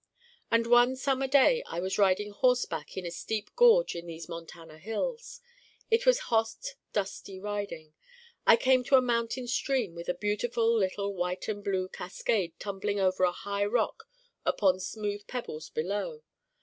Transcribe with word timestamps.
And 0.49 0.65
one 0.65 0.95
summer 0.95 1.27
day 1.27 1.61
I 1.69 1.79
was 1.79 1.99
riding 1.99 2.31
horseback 2.31 2.89
up 2.97 3.03
a 3.03 3.11
steep 3.11 3.55
gorge 3.55 3.93
in 3.95 4.07
these 4.07 4.27
Montana 4.27 4.79
hills. 4.79 5.41
It 5.91 6.07
was 6.07 6.21
hot 6.33 6.69
dusty 6.91 7.39
riding. 7.39 7.93
I 8.47 8.55
came 8.55 8.83
to 8.85 8.95
a 8.95 9.01
mountain 9.03 9.45
stream 9.47 9.93
with 9.93 10.09
a 10.09 10.15
beautiful 10.15 10.75
little 10.75 11.13
white 11.13 11.47
and 11.49 11.63
blue 11.63 11.87
cascade 11.87 12.53
tumbling 12.59 12.99
over 12.99 13.23
a 13.23 13.31
high 13.31 13.65
rock 13.65 14.05
upon 14.43 14.79
smooth 14.79 15.27
pebbles 15.27 15.69
below. 15.69 16.23